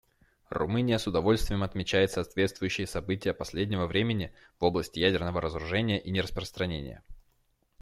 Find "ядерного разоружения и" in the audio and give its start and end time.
4.97-6.09